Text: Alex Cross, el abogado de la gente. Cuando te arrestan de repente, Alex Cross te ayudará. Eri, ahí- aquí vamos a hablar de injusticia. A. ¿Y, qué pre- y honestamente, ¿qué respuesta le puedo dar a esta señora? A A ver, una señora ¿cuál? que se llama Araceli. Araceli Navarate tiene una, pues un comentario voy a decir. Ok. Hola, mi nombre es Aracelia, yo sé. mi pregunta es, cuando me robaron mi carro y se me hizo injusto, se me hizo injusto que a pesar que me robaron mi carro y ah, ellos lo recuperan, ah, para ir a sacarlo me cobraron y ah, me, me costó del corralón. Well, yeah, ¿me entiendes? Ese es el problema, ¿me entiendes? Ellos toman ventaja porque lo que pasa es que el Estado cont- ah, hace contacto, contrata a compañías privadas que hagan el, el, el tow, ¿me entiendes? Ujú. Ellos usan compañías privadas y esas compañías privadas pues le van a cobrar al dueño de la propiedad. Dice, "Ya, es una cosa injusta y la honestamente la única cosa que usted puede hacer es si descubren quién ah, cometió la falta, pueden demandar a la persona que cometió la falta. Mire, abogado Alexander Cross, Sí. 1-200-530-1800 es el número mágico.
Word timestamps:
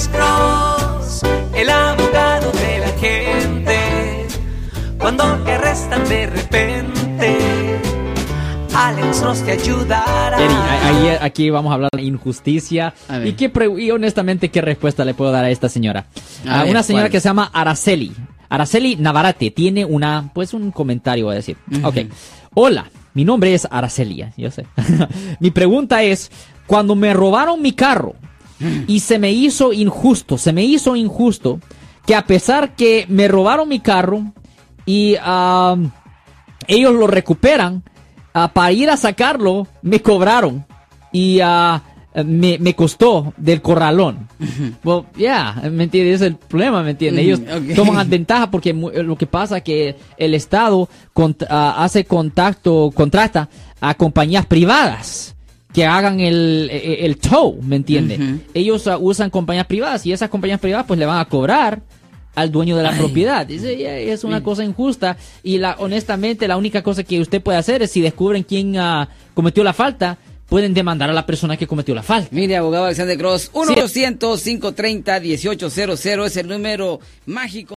Alex 0.00 0.08
Cross, 0.16 1.22
el 1.54 1.68
abogado 1.68 2.50
de 2.52 2.78
la 2.78 2.88
gente. 2.98 4.26
Cuando 4.98 5.24
te 5.44 5.52
arrestan 5.52 6.08
de 6.08 6.26
repente, 6.26 7.38
Alex 8.74 9.20
Cross 9.20 9.42
te 9.44 9.52
ayudará. 9.52 10.38
Eri, 10.42 10.54
ahí- 10.54 11.18
aquí 11.20 11.50
vamos 11.50 11.70
a 11.70 11.74
hablar 11.74 11.90
de 11.94 12.02
injusticia. 12.02 12.94
A. 13.10 13.18
¿Y, 13.26 13.34
qué 13.34 13.50
pre- 13.50 13.78
y 13.78 13.90
honestamente, 13.90 14.48
¿qué 14.48 14.62
respuesta 14.62 15.04
le 15.04 15.12
puedo 15.12 15.32
dar 15.32 15.44
a 15.44 15.50
esta 15.50 15.68
señora? 15.68 16.06
A 16.48 16.60
A 16.60 16.62
ver, 16.62 16.70
una 16.70 16.82
señora 16.82 17.04
¿cuál? 17.04 17.12
que 17.12 17.20
se 17.20 17.28
llama 17.28 17.50
Araceli. 17.52 18.12
Araceli 18.48 18.96
Navarate 18.96 19.50
tiene 19.50 19.84
una, 19.84 20.30
pues 20.32 20.54
un 20.54 20.70
comentario 20.70 21.26
voy 21.26 21.34
a 21.34 21.36
decir. 21.36 21.58
Ok. 21.82 21.96
Hola, 22.54 22.86
mi 23.12 23.26
nombre 23.26 23.52
es 23.52 23.68
Aracelia, 23.70 24.32
yo 24.38 24.50
sé. 24.50 24.64
mi 25.40 25.50
pregunta 25.50 26.02
es, 26.02 26.30
cuando 26.66 26.94
me 26.96 27.12
robaron 27.12 27.60
mi 27.60 27.72
carro 27.72 28.14
y 28.86 29.00
se 29.00 29.18
me 29.18 29.32
hizo 29.32 29.72
injusto, 29.72 30.36
se 30.38 30.52
me 30.52 30.62
hizo 30.64 30.96
injusto 30.96 31.60
que 32.06 32.14
a 32.14 32.24
pesar 32.26 32.74
que 32.74 33.06
me 33.08 33.28
robaron 33.28 33.68
mi 33.68 33.80
carro 33.80 34.32
y 34.86 35.16
ah, 35.22 35.76
ellos 36.66 36.94
lo 36.94 37.06
recuperan, 37.06 37.82
ah, 38.34 38.52
para 38.52 38.72
ir 38.72 38.90
a 38.90 38.96
sacarlo 38.96 39.66
me 39.82 40.00
cobraron 40.00 40.64
y 41.12 41.40
ah, 41.42 41.82
me, 42.24 42.58
me 42.58 42.74
costó 42.74 43.32
del 43.36 43.62
corralón. 43.62 44.28
Well, 44.84 45.04
yeah, 45.16 45.62
¿me 45.70 45.84
entiendes? 45.84 46.16
Ese 46.16 46.26
es 46.26 46.30
el 46.32 46.36
problema, 46.36 46.82
¿me 46.82 46.90
entiendes? 46.90 47.24
Ellos 47.24 47.40
toman 47.76 48.10
ventaja 48.10 48.50
porque 48.50 48.72
lo 48.72 49.16
que 49.16 49.26
pasa 49.26 49.58
es 49.58 49.62
que 49.62 49.96
el 50.16 50.34
Estado 50.34 50.88
cont- 51.14 51.46
ah, 51.48 51.76
hace 51.84 52.04
contacto, 52.04 52.90
contrata 52.94 53.48
a 53.80 53.94
compañías 53.94 54.44
privadas 54.46 55.36
que 55.72 55.86
hagan 55.86 56.18
el, 56.20 56.68
el, 56.72 57.04
el 57.06 57.16
tow, 57.18 57.60
¿me 57.62 57.76
entiendes? 57.76 58.18
Ujú. 58.18 58.40
Ellos 58.54 58.88
usan 59.00 59.30
compañías 59.30 59.66
privadas 59.66 60.04
y 60.06 60.12
esas 60.12 60.28
compañías 60.28 60.58
privadas 60.60 60.86
pues 60.86 60.98
le 60.98 61.06
van 61.06 61.18
a 61.20 61.24
cobrar 61.26 61.82
al 62.34 62.50
dueño 62.52 62.76
de 62.76 62.82
la 62.84 62.92
propiedad. 62.96 63.44
Dice, 63.46 63.76
"Ya, 63.76 63.96
es 63.96 64.22
una 64.24 64.42
cosa 64.42 64.64
injusta 64.64 65.16
y 65.42 65.58
la 65.58 65.76
honestamente 65.78 66.46
la 66.48 66.56
única 66.56 66.82
cosa 66.82 67.02
que 67.04 67.20
usted 67.20 67.40
puede 67.42 67.58
hacer 67.58 67.82
es 67.82 67.90
si 67.90 68.00
descubren 68.00 68.42
quién 68.44 68.76
ah, 68.78 69.08
cometió 69.34 69.62
la 69.64 69.72
falta, 69.72 70.16
pueden 70.48 70.74
demandar 70.74 71.08
a 71.10 71.12
la 71.12 71.26
persona 71.26 71.56
que 71.56 71.66
cometió 71.68 71.94
la 71.94 72.02
falta. 72.02 72.28
Mire, 72.32 72.56
abogado 72.56 72.84
Alexander 72.86 73.16
Cross, 73.16 73.50
Sí. 73.52 73.58
1-200-530-1800 73.74 76.24
es 76.26 76.36
el 76.36 76.48
número 76.48 76.98
mágico. 77.26 77.74